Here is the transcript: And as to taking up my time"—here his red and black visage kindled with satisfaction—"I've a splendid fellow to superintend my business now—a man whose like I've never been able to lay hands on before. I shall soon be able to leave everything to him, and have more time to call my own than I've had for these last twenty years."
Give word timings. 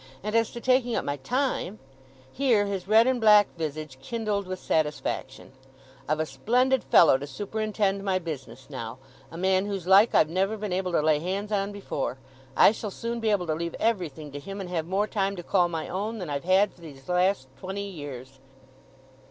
And 0.23 0.35
as 0.35 0.49
to 0.53 0.59
taking 0.59 0.95
up 0.95 1.05
my 1.05 1.17
time"—here 1.17 2.65
his 2.65 2.87
red 2.87 3.05
and 3.05 3.21
black 3.21 3.55
visage 3.55 3.99
kindled 4.01 4.47
with 4.47 4.57
satisfaction—"I've 4.57 6.19
a 6.19 6.25
splendid 6.25 6.83
fellow 6.85 7.19
to 7.19 7.27
superintend 7.27 8.01
my 8.03 8.17
business 8.17 8.67
now—a 8.67 9.37
man 9.37 9.67
whose 9.67 9.85
like 9.85 10.15
I've 10.15 10.27
never 10.27 10.57
been 10.57 10.73
able 10.73 10.91
to 10.93 11.03
lay 11.03 11.19
hands 11.19 11.51
on 11.51 11.71
before. 11.71 12.17
I 12.57 12.71
shall 12.71 12.89
soon 12.89 13.19
be 13.19 13.29
able 13.29 13.45
to 13.45 13.53
leave 13.53 13.75
everything 13.79 14.31
to 14.31 14.39
him, 14.39 14.59
and 14.59 14.71
have 14.71 14.87
more 14.87 15.05
time 15.05 15.35
to 15.35 15.43
call 15.43 15.67
my 15.69 15.87
own 15.87 16.17
than 16.17 16.31
I've 16.31 16.45
had 16.45 16.73
for 16.73 16.81
these 16.81 17.07
last 17.07 17.47
twenty 17.59 17.87
years." 17.87 18.39